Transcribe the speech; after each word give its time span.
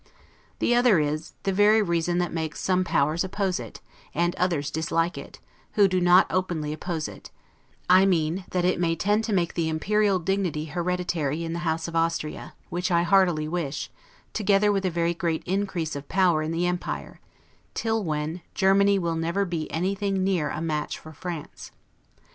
The 0.57 0.73
other 0.73 0.97
is, 0.97 1.33
the 1.43 1.53
very 1.53 1.79
reason 1.79 2.17
that 2.17 2.33
makes 2.33 2.59
some 2.59 2.83
powers 2.83 3.23
oppose 3.23 3.59
it, 3.59 3.81
and 4.15 4.33
others 4.33 4.71
dislike 4.71 5.15
it, 5.15 5.39
who 5.73 5.87
do 5.87 6.01
not 6.01 6.25
openly 6.31 6.73
oppose 6.73 7.07
it; 7.07 7.29
I 7.87 8.07
mean, 8.07 8.43
that 8.49 8.65
it 8.65 8.79
may 8.79 8.95
tend 8.95 9.23
to 9.25 9.31
make 9.31 9.53
the 9.53 9.69
imperial 9.69 10.17
dignity 10.17 10.65
hereditary 10.65 11.43
in 11.43 11.53
the 11.53 11.59
House 11.69 11.87
of 11.87 11.95
Austria; 11.95 12.55
which 12.69 12.89
I 12.89 13.03
heartily 13.03 13.47
wish, 13.47 13.91
together 14.33 14.71
with 14.71 14.85
a 14.85 14.89
very 14.89 15.13
great 15.13 15.43
increase 15.45 15.95
of 15.95 16.09
power 16.09 16.41
in 16.41 16.49
the 16.51 16.65
empire: 16.65 17.19
till 17.75 18.03
when, 18.03 18.41
Germany 18.55 18.97
will 18.97 19.13
never 19.15 19.45
be 19.45 19.71
anything 19.71 20.23
near 20.23 20.49
a 20.49 20.61
match 20.61 20.97
for 20.97 21.13
France. 21.13 21.69